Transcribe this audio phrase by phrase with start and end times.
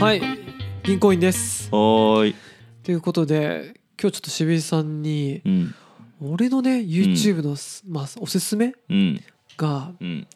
[0.00, 0.22] はい
[0.84, 2.34] 銀行員ですはーい。
[2.84, 5.74] ということで今日ちょっと渋井さんにうん。
[6.20, 9.20] 俺のね YouTube のす、まあ、おすすめうん。
[9.56, 10.26] がうん。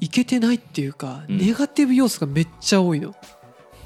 [0.00, 3.14] いけてないっていうか、うんネガティブ要素がめっちゃ多いの。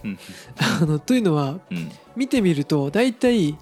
[0.05, 0.19] うん
[0.81, 1.91] あのというのはうん。
[2.15, 3.57] 見てみると大体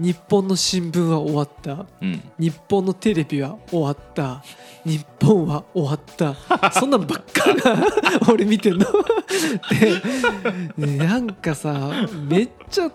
[0.00, 2.22] 日本の新聞は終わったうん。
[2.38, 4.42] 日本のテレビは終わった
[4.84, 7.86] 日本は終わったそんなんばっかが
[8.32, 8.86] 俺見てんの
[10.78, 11.90] でねなんかさ
[12.28, 12.90] めっちゃ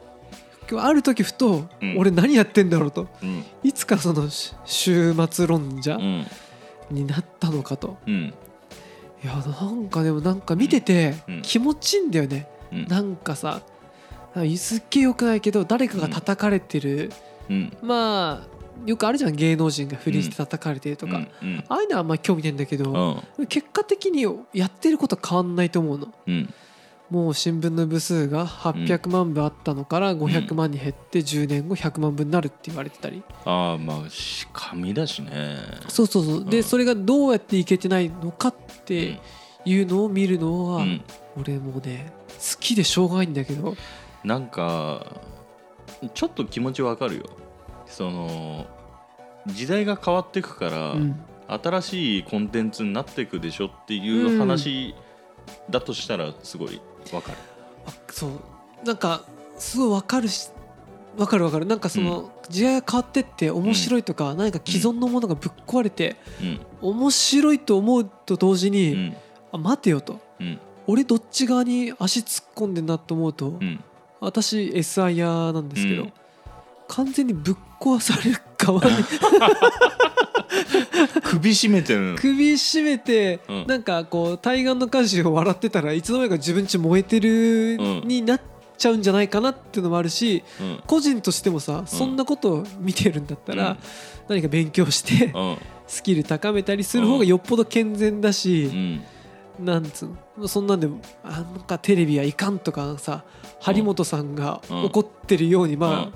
[0.75, 3.43] ある時ふと、うん俺何やってんだろうとうん。
[3.63, 6.27] いつかそのし週末論者うん。
[6.89, 8.33] になったのかとうん。
[9.23, 12.87] いやなんかでもなんか見ててうん気持ちいいんだよね、うん。
[12.87, 13.61] なんかさ
[14.57, 17.11] すっげえよくないけど誰かが叩かれてる、
[17.49, 17.77] うん。
[17.81, 18.53] まあ
[18.85, 21.63] よくあるじゃん芸能人が不倫して叩かれてるとか、うん。
[21.69, 23.47] ああいうのはあんまり興味ないんだけど、うん。
[23.47, 26.53] 結果的にやってること変わんないと思うのうん。
[27.09, 35.57] もう新聞の部数が800万部あったのから500万に減って10年後100万部になるって言われてたり、ああ、まあ、し紙だしね。
[35.89, 39.19] そうそうそうで、うんそれがどうやっていけてないのかって
[39.63, 41.01] いうのを見るのは、うん。
[41.39, 43.75] 俺もうね好きでしょうがないんだけど
[44.23, 45.05] なんか、
[46.13, 47.23] ちょっと気持ちわかるよ。
[47.85, 48.65] その、
[49.47, 54.95] 時代が変わっていくから、うん新しいコンテンツになっていくでしょっていう話
[55.69, 57.37] だとしたらすごいわかる。
[57.85, 58.31] あそう
[58.85, 59.23] なんか
[59.57, 60.49] すごいわかるし
[61.17, 66.59] わかるわかるなんかその、時代が変わってって面白いとか、何か既存のものがぶっ壊れて、うん。
[66.81, 69.15] 面白いと思うと同時うに、ん。
[69.51, 70.59] あ待てよとうん。
[70.87, 73.83] 俺どっち側に足突っ込んでんなと思うと、うん。
[74.23, 76.13] 私 SIR なんですけど、うん
[76.89, 78.91] 完全にぶっ壊される側に
[81.23, 82.15] 首絞めてる。
[82.19, 88.41] 首絞めて、うんなんかこう対岸の火事を笑ってたらいつの間にか自分ち燃えてるうんになっ
[88.77, 90.79] ちゃうんじゃないかなっていうのもあるしうん。
[90.85, 93.77] 個人としてもさそんなことを見てるんだったら、うん
[94.29, 95.57] 何か勉強してうん。
[95.87, 99.01] スキル高めたりする方がよっぽど健全だし、うん。
[99.59, 103.23] なんつうのそんなんでもあなんかテレビはいかんとかさ
[103.59, 106.13] 張本さんがうん怒ってるように、まあ、うん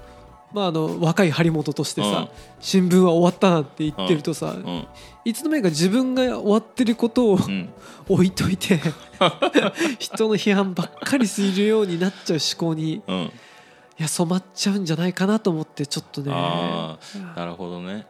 [0.53, 2.28] まああの若い張本としてさ、うん
[2.59, 4.88] 新聞は終わったなんて言ってるとさ、うん。
[5.25, 7.70] いつの間にか自分が終わってることをうん。
[8.09, 8.80] 置いといて
[10.00, 13.31] 人の批判ばっかりするようになっちゃう思考にいうん。
[13.98, 16.98] や染まっちゃうんじゃないかなと思ってちょっとねあ
[17.36, 18.08] なるほどね。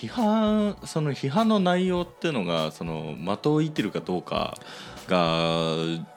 [0.00, 4.56] 批判その批判の内容ってのがその的を射ってるかどうか
[5.08, 5.74] が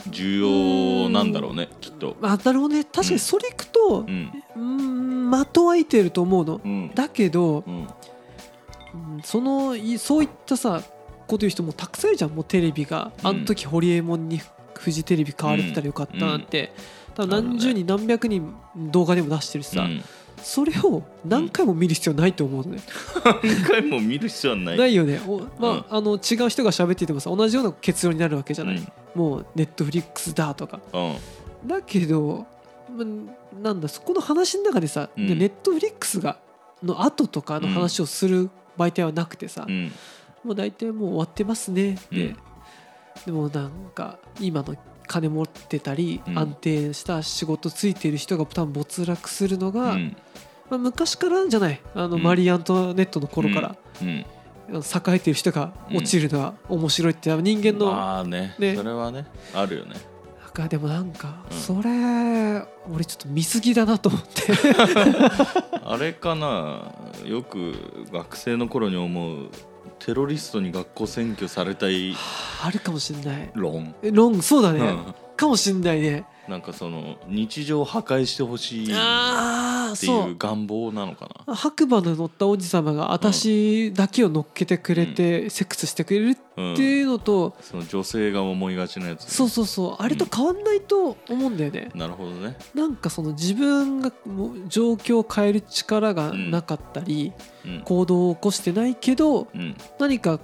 [0.08, 2.16] 重要なんだろうねきっと。
[2.22, 2.84] まあなるほどね。
[2.84, 6.62] 確かにそれいくとうんうん的はいてると思うの。
[6.64, 6.92] うん。
[6.94, 7.74] だけどうん。
[7.74, 10.84] うんそのいそういったさ
[11.26, 12.32] こと言う人もたくさんいるじゃん。
[12.32, 13.12] もうテレビが。
[13.22, 13.28] うん。
[13.28, 14.42] あの時ホリエモンに
[14.76, 16.42] フジテレビ買われてたらよかったなん。
[16.44, 16.72] て、
[17.16, 20.04] 多分何十人何百人動画でも出してるしさ、うん
[20.44, 22.82] それを何回も見る必要ないと思うのね、
[23.24, 24.78] 何回も見る必要はない。
[24.78, 25.20] ないよね。
[25.28, 30.80] お、まああの違う人が喋っててもさ同じような結論になるわけじゃない、もうネットフリックスだとか。
[30.94, 31.68] うん。
[31.68, 32.46] だけど、
[32.90, 35.28] まあなんだそこの話の中でさ、うん。
[35.28, 36.40] でネットフリックスが
[36.84, 39.92] の後とかの話をする媒体はなくてさ、うん。
[40.44, 41.98] もう大体もう終わってますね。
[42.12, 42.38] で、うん。
[43.26, 44.76] でもなんか今の
[45.06, 46.40] 金持ってたり、うん。
[46.40, 50.18] 安定した仕事ついてる人が多分没落するのうが、ん
[50.72, 51.82] まあ、昔からじゃない。
[51.94, 52.24] あの、うん。
[52.24, 54.10] マリー・アントネットの頃から、うん。
[54.10, 54.24] 栄
[55.16, 57.30] えてる人が落ちるのは面白いって。
[57.30, 58.56] 人間の、まあね。
[58.58, 58.76] ね。
[58.76, 59.26] それはね。
[59.54, 59.96] あるよね。
[60.42, 61.58] なんかでもなんか、うん。
[61.58, 64.54] それ俺ちょっと見過ぎだなと思って。
[65.84, 66.94] あれかな。
[67.26, 67.74] よく
[68.14, 69.50] 学生の頃に思う
[70.00, 72.16] テロリストに学校占拠されたい
[72.64, 73.52] あるかもしんない。
[73.56, 73.94] 論。
[74.02, 75.16] えロンそうだね、うん。
[75.36, 76.26] かもしんないね。
[76.48, 78.92] なんかその日常を破壊してほしい。
[78.92, 80.36] っああてそいうう。
[80.38, 81.56] 願望なのかな？
[81.56, 90.04] 白馬の乗った王子様が私だけを乗っけてくれて、セックスしてくれるうんっていうのと、その女性が思いがちなやつね、そうそうそう。
[90.04, 92.58] あれと変わんないと思うんだよね、なるほどね。
[92.74, 94.12] なんかその自分が
[94.68, 97.34] 状況を変える力がなかったり、
[97.66, 97.82] うん。
[97.82, 99.76] 行動を起こしてないけどうん。
[100.00, 100.40] 何か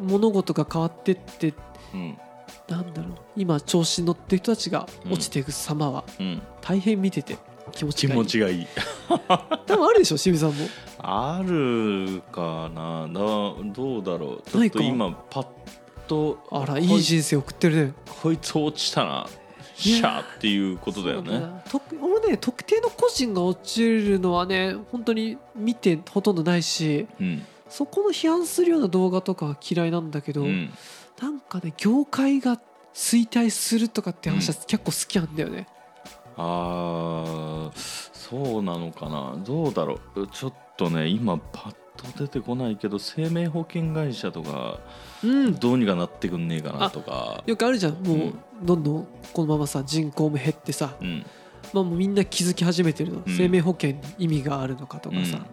[0.00, 1.54] 物事が変わってって
[1.92, 2.18] うん。
[2.68, 3.14] なんだろう。
[3.36, 6.42] 今調子に乗ってる人たちが落ちていく様はうん。
[6.60, 7.38] 大変見てて
[7.70, 8.18] 気持ち気がいい。
[8.18, 8.66] 持ちがいい。
[9.66, 10.68] 多分あるでしょ渋井さんも。
[10.98, 13.06] あるかな。
[13.06, 14.50] だどうだろう。
[14.50, 15.46] ちょっと今パッ
[16.06, 17.94] とあらこいい人生送ってるね。
[18.22, 19.26] こいつ落ちたな。
[19.76, 21.40] シャーっていうことだよね。
[21.70, 27.46] と俺ね特定の個人が落ちるのはね本当に見てほとんどないしうん。
[27.68, 30.70] そこの批判するような動画とかは嫌いなんだけど、うん。
[31.22, 32.60] なんかね業界が
[32.92, 35.68] 衰退するとかって話は結構好きなんだよね、
[36.36, 39.34] あーそうなのかな。
[39.44, 40.26] どうだろう。
[40.28, 44.78] ちょっとね今パッと出てこないけど生命保険会社とか
[45.22, 45.54] うん。
[45.54, 47.42] どうにかなってくんねえかなとか。
[47.46, 47.94] よくあるじゃん。
[47.94, 48.38] もう、うん。
[48.62, 51.26] どんどんこのままさ人口も減ってさ、うん。
[51.72, 53.36] まあ、もうみんな気づき始めてるの、うん。
[53.36, 55.44] 生命保険に意味があるのかとかさ、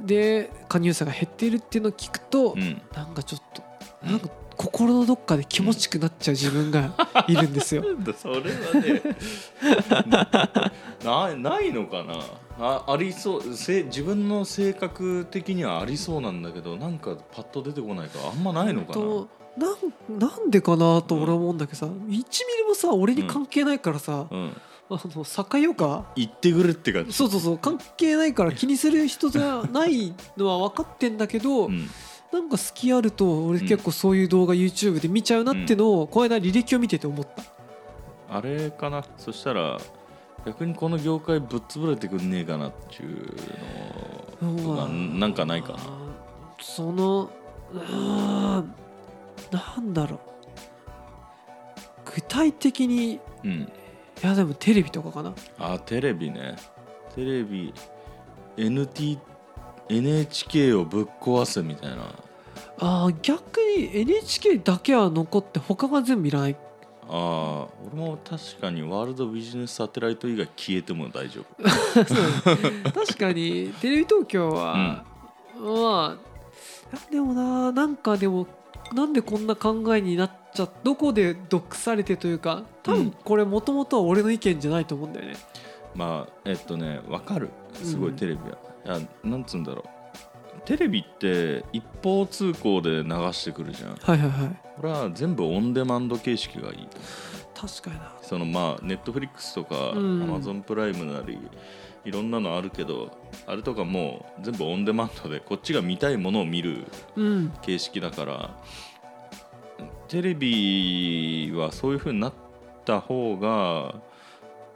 [0.00, 2.62] で加入者が減っているっていうのを聞くと、うん。
[2.62, 3.62] うんなんかちょっと
[4.04, 4.28] なんか
[4.58, 6.92] 心のどっかで気持ちくなっちゃう自分が
[7.28, 7.84] いるんですよ。
[8.16, 8.42] それは
[8.74, 9.02] ね
[11.04, 12.14] なないのかな。
[12.60, 18.94] あありそうせ自分の性格的にはありそうなんだけどなんかパッと出てこないからあんまないのかな。
[18.94, 19.68] とな
[20.16, 22.24] んなんでかなと俺は思うんだけどさ、1ミリ
[22.68, 24.60] もさ俺に関係ないからさ、うん
[24.90, 27.12] あの境よか言ってくれって感じ。
[27.12, 31.88] そうそうそう関係ないから気にする人じゃないのは分かってんだけど、うん
[32.32, 37.42] なんか好きあると俺結構そういう動画 YouTube で見ちゃうなってのをこの間履歴を見てて思った。
[38.30, 39.02] あれかな？
[39.16, 39.78] そしたら
[40.44, 43.34] 逆にこの業界ぶっ潰れてくんねえかなっていう
[44.42, 45.78] のがなんかないかな？
[46.60, 47.30] その
[47.72, 48.74] うーん
[49.50, 50.20] なんだろう。
[52.14, 53.72] 具体的にいうん。
[54.22, 55.32] やでもテレビとかかな。
[55.58, 56.56] あテレビね。
[57.14, 57.72] テレビ
[58.56, 59.18] NT
[59.88, 61.96] NHK をぶっ壊すみたいな。
[62.80, 66.56] あー逆に NHK だけは残って他が全部いらない
[67.10, 71.64] ああ俺も確かにワールドビジネスサテライト以外消えても大丈夫。
[72.92, 73.72] 確かに。
[73.80, 75.04] テレビ東京は、
[75.58, 78.46] まあでもななんかでも
[78.94, 82.98] なんでこんな考えになっちゃどこで毒されてというか多うん。
[83.10, 85.36] 分これもともとは俺の意見じゃないと思うんだよね。
[85.94, 87.48] まあえっとねわかる。
[87.74, 88.52] すごうんいテレビは、い
[88.84, 89.88] やなんつうんだろう。
[90.64, 93.94] テレビって一方通行で流してくるじゃん。
[93.94, 94.56] はいはいはい。
[94.76, 96.86] これは全部オンデマンド形式がいい
[97.54, 98.12] と確かにな。
[98.22, 100.26] そのまあネットフリックスとかアうん。
[100.26, 101.38] マゾンプライムなり
[102.04, 103.10] いろんなのあるけど
[103.46, 106.84] あれとかもう全部オンデマンドでこっちが見たいものを見る
[107.16, 107.52] うん。
[107.62, 108.50] 形式だから
[110.08, 112.32] テレビはそういう風になっ
[112.84, 113.94] た方が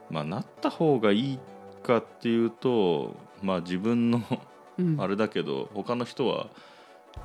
[0.09, 1.39] まあなった方がいい
[1.81, 4.21] かっていうとまあ自分の
[4.79, 4.99] うん。
[4.99, 6.47] あれだけど他の人は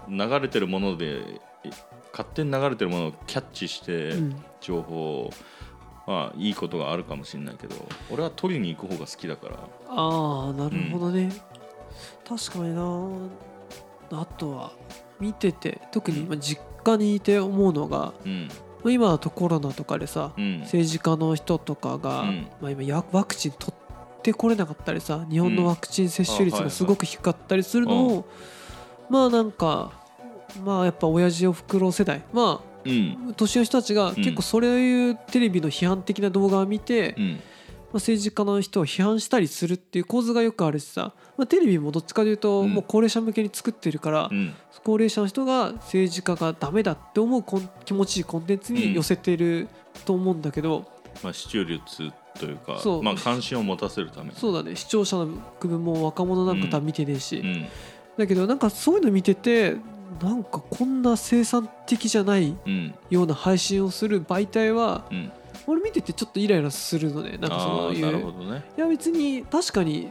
[0.08, 1.22] 流れてるもので
[1.64, 1.70] え
[2.12, 4.42] 勝手に流れてるものをキャッチしてうん。
[4.60, 5.30] 情報を
[6.06, 7.76] まあいいことがあるかもしれないけど
[8.10, 9.56] 俺は取りに行く方が好きだから。
[9.88, 11.30] ああなるほどね、
[12.28, 14.20] 確かにな。
[14.20, 14.72] あとは
[15.20, 18.48] 見てて特に今実家にいて思うのがうん。
[18.82, 20.60] まあ今だとコロナとかでさうん。
[20.60, 22.48] 政治家の人とかが、うん。
[22.60, 23.87] まあ、今やワクチン取って
[24.32, 28.28] これなかったりさ日本のワクチン接種率がすごく低かったりするのを、
[29.08, 29.92] まあなんか
[30.64, 33.28] まあやっぱ親父おふくろ世代まうん。
[33.30, 37.32] あ年の人たちが結構そういうテレビの批判的な動画を見て、まうん。
[37.34, 37.40] あ、
[37.94, 42.72] 政治家の人を批判したりするっていう構図がよくあるしさ、まあ、テレビもどっちかというとうん。
[42.72, 44.54] もう高齢者向けに作ってるから、うん。
[44.84, 47.44] 高齢者の人が政治家がダメだって思う
[47.84, 49.68] 気持ちいいコンテンツに寄せてる
[50.04, 50.86] と思うんだけど、
[51.22, 54.30] まあ視聴率というかまあ関心を持たせるため。
[54.30, 54.76] にそうだね。
[54.76, 55.26] 視聴者の
[55.60, 57.66] 区分も若者なんか多分見てねえし、うん。
[58.16, 59.76] だけどなんかそういうの見てて
[60.22, 62.94] なんかこんな生産的じゃないうん。
[63.10, 65.32] ような配信をする媒体はうん。
[65.66, 67.36] 俺見ててちょっとイライラするのね。
[67.38, 68.64] なんかそあのいうね。
[68.76, 70.10] いや別に確かに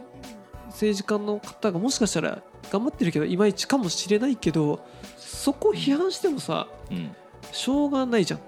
[0.66, 4.84] 政治家の方がもしかしたら頑張ってるけどいまいちかもしれないけど
[5.16, 7.10] そこを批判してもさうん。
[7.50, 8.40] しょうがないじゃん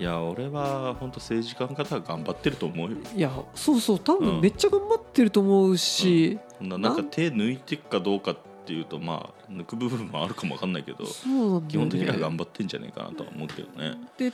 [0.00, 2.96] いや俺は本当政治家の方は頑張ってると思うよ。
[3.14, 4.24] いやそうそう多うん。
[4.24, 6.68] 分めっちゃ頑張ってると思うし、そん。
[6.70, 11.10] ななんか手抜いていくかどうかっていうとまあ抜く部分もあるかもわかんないけどね、
[11.68, 13.98] 基本的には頑張ってんじゃないかなとは思うけどね。
[14.16, 14.32] で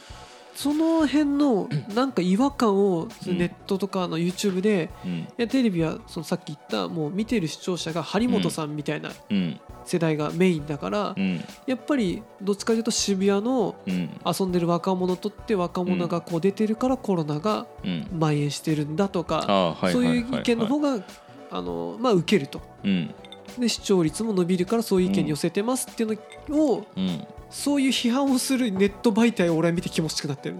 [0.56, 5.10] その辺のなんか違和感をうんネットとかの YouTube で、うん。
[5.12, 9.60] いやテレビはそのさっき言ったもう見てる視聴者が張本さんみたいなうん。
[9.84, 11.44] 世代がメインだから、うん。
[11.66, 14.10] やっぱりどっちかというと渋谷のうん。
[14.24, 18.06] 遊んでる若者とって若者がこう出てるからコロナがうん。
[18.12, 20.40] 蔓延してるんだとか、そうはいいうはい。
[20.40, 21.04] 意見の方が
[21.50, 22.62] あのまあ受けると。
[22.82, 23.14] うん。
[23.58, 30.56] で視聴率も伸びるからそういう意見に寄せてますっていうのを、うんそういう批判をするネット媒体を俺は見て気持ちよくなってる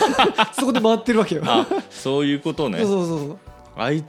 [0.58, 1.42] そこで回ってるわけよ。
[1.44, 3.38] あそういうことねそうそうそう
[3.76, 4.04] あい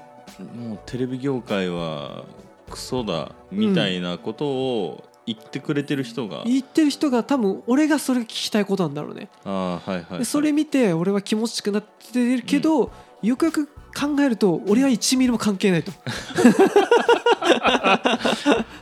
[0.56, 2.26] もうテレビ業界は
[2.70, 9.30] クソだみたいなことを言ってくれてる人が、言ってる人が多分俺がそれ聞きたいことなんだろうね。
[9.44, 12.92] ああはいはい、はい、でそれ見て俺は気持ちよくなってるけど、
[13.22, 15.92] よくよく考えると俺は1ミリも関係ないと。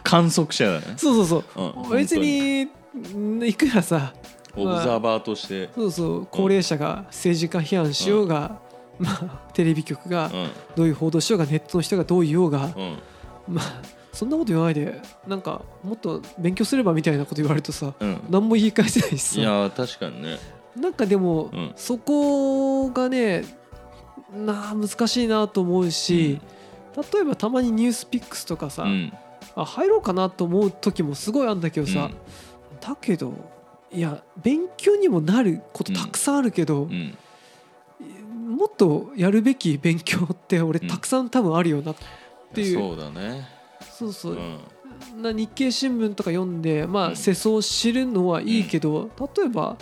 [0.04, 1.96] 観測者だね、 そうそううんそう。
[1.96, 2.70] 別にん
[3.46, 4.14] いくらさ
[4.56, 8.60] オブザーバーとして、そうそう高齢者が政治家批判しようが、
[9.00, 10.50] まあテレビ局がうん。
[10.76, 12.98] どういう報道しようがネットの人がどう言おうがうん。
[13.48, 13.82] まあ
[14.14, 18.22] そんなこと言わないでなんかもっと勉強すればみたいなこと言われるとさうん。
[18.30, 19.40] 何も言い返せないしさ。
[19.42, 20.38] いや確かにね。
[20.78, 21.74] なんかでも、うん。
[21.76, 23.44] そこがね
[24.34, 26.40] なあ難しいなと思うし、
[27.14, 29.14] 例えばたまにニュースピックスとかさ、うん。
[29.56, 32.10] あ入ろうかなと思う時もすごいあるんだけどさ、
[32.86, 33.34] だけど
[33.92, 37.16] いや勉強にもなることたくさんあるけどうん、
[38.00, 38.56] うん。
[38.58, 40.88] もっとやるべき勉強って俺うん。
[40.88, 41.96] たくさん多分あるよなっ
[42.54, 43.48] ていう、そうだね。
[43.92, 44.34] そうそう。
[44.34, 45.22] う、ん。
[45.22, 47.14] な日経新聞とか読んでまうん。
[47.14, 49.78] あ世相を知るのはいいけど、例えば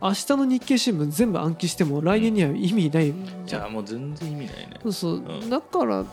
[0.00, 4.70] 明日の日経新聞全部暗記しても来年には意味ないじゃんじゃあもう全然意味ないね。
[4.82, 5.50] そうそう、うん。
[5.50, 6.04] だから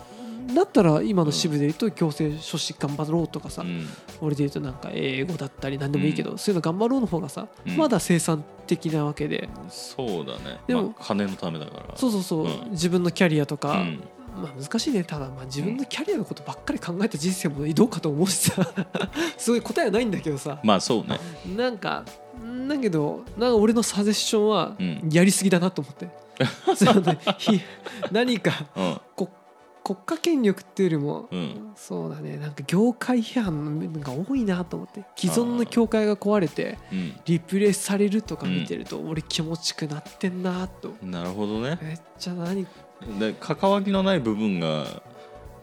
[0.52, 3.86] だったら今の支部で言うと強制書士頑張ろうとかさ、うん。
[4.20, 7.76] 俺で言うとなんか英語だったり何でもいいけど、そういうの頑張ろうの方がさ、うん。
[7.76, 9.48] まだ生産的なわけで。
[9.70, 10.60] そうだね。
[10.66, 11.96] でもまあ金のためだから。
[11.96, 12.70] そうそうそう、うん。
[12.72, 14.02] 自分のキャリアとか、うん。
[14.36, 15.04] まあ難しいね。
[15.04, 18.72] ただまあ自分のキャリアのことばっかり考えた人生もどうかと思うしさ。
[19.38, 20.60] すごい答えはないんだけどさ。
[20.62, 21.18] まあそうね。
[21.56, 22.04] なんか
[22.68, 25.08] だけどなんか俺のサジェッションはうん。
[25.10, 26.08] やりすぎだなと思って、
[26.76, 27.18] そうね。
[27.38, 27.60] ひ
[28.10, 29.00] 何かうん。
[29.16, 29.30] こ
[29.84, 31.72] 国家権力っていうよりも、うん。
[31.76, 32.38] そうだね。
[32.38, 35.04] なんか業界批判のが多いなと思って。
[35.14, 37.12] 既存の教会が壊れてうん。
[37.26, 40.94] リプレイされるとか見てると、俺気持ちくなってんなと。
[41.02, 41.78] なるほどね。
[41.82, 42.66] めっちゃ何
[43.18, 44.86] で関わりのない部分が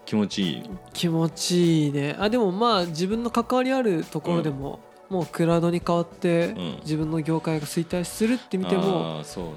[0.06, 0.70] 気持ちいい。
[0.94, 2.16] 気持ちいいね。
[2.20, 6.80] あでもまあ自分の関わりあるところでも、もうクラウドに変わって、うん。
[6.84, 9.52] 自分の業界が衰退するって見てもああそうね。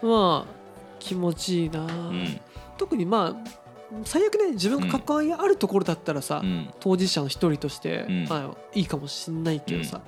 [0.00, 0.54] まあ
[1.00, 2.40] 気持ちいいな、うん。
[2.78, 3.65] 特にまあ
[4.04, 6.70] 最悪ね自分が関わりあるところだったらさ、うん。
[6.80, 8.24] 当事者の一人として、うん。
[8.28, 10.00] まあ、いいかもしんないけどさ、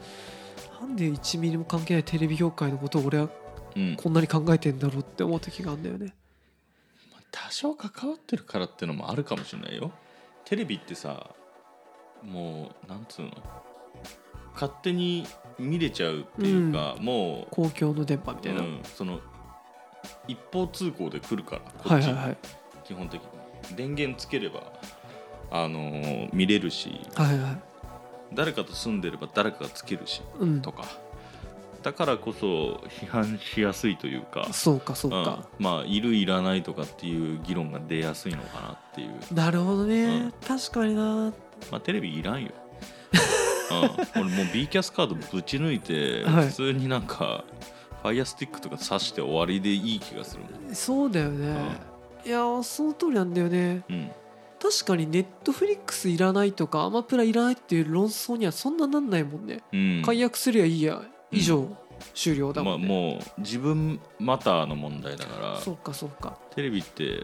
[0.81, 3.29] なんで1ミリも関係ないテレビ業界のことを俺は
[3.77, 3.97] うん。
[3.97, 6.15] こんなに考えてんだろうって思う時があるんだよね。
[7.31, 9.93] 多少関わってるからってのもあるかもしれないよ。
[10.45, 11.31] テレビってさ
[12.23, 13.31] もうなんつうの？
[14.55, 15.25] 勝手に
[15.59, 18.63] 見れちゃうっていうか、もう公共の電波みたいな。
[18.63, 19.21] うん、その
[20.27, 22.39] 一方通行で来るからこっち、はいはいはい。
[22.85, 23.29] 基本的に
[23.77, 24.73] 電源つければ
[25.51, 27.59] あのー見れるしはいはい。
[28.35, 30.73] 誰かと住んでれば誰かがつけるしうんと。
[30.73, 30.85] か
[31.83, 35.47] だからこそ批判しやすいというかそうかそうか。
[35.59, 41.33] うん、まあいるいらないとかっていう議論が出やすいのかなっていうなるほどね、うん確かにな。
[41.71, 42.51] まあテレビいらんよ、
[44.15, 47.45] うん、俺もう B キャスカードぶち抜いて、はい普通になんか
[48.03, 51.57] ファイアスティックとか刺して終わりでいい気がするもんそうだよね。
[52.25, 53.85] いやその通りなんだよね。
[53.89, 54.11] うん
[54.61, 59.61] 確かにネットフリックスいらないとかアマプラいらないっていう論争にはそんななんないもんね。
[59.73, 61.69] うん解約すりゃいいや以上、
[62.13, 62.89] 終了だまあ、もんね。
[62.89, 66.37] もう自分マターの問題だからそうかそうか。
[66.57, 67.23] テレビって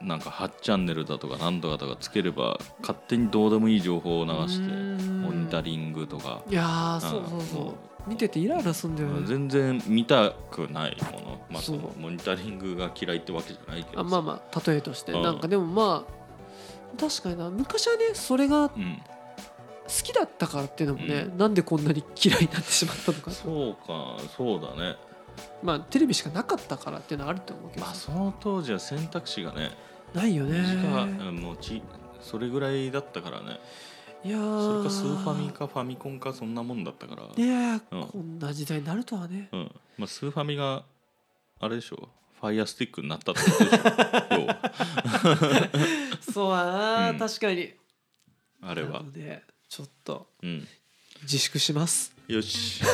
[0.00, 7.74] なんか8チャンネルだとか何とかとかつければ勝手にどうでもいい情報を流してモニタリングとかいやーそうそうもそう
[8.08, 9.26] 見ててイライラすんだよね。
[9.26, 14.00] 全然見たくないもの、まあ、そのモニタリングが嫌いってわけじゃないけど。
[14.00, 15.12] あまあまあ例えとして。
[15.12, 15.22] うん。
[15.22, 17.50] なんかでもまあ確かにな。
[17.50, 19.02] 昔はねそれが好うん、
[20.02, 23.30] きだったからっていうのもね、なんでこんなに嫌いになってしまったのか。
[23.30, 24.96] そうかそうだね。
[25.62, 29.70] まあテレビしかなかったからっていうのはあると思うけどまあその当時は選択肢がね
[30.14, 30.60] ないよね。
[30.60, 31.82] 短うんもうち
[32.20, 33.60] それぐらいだったからね
[34.24, 38.06] いやそれーかスーファミかファミコンかそんなもんだったから、いやーうん。
[38.08, 39.48] こんな時代になるとはね。
[39.52, 39.70] うん。
[39.96, 40.84] まあ、スーファミが
[41.60, 42.08] あれでしょ。
[42.40, 43.78] ファイアスティックになったってことでしょ。
[43.78, 44.72] 要は。
[46.32, 47.18] そうだな、うん。
[47.18, 47.72] 確かに。
[48.60, 49.02] なあれは。
[49.02, 50.66] のでちょっとうん。
[51.22, 52.14] 自粛します。
[52.28, 52.82] よし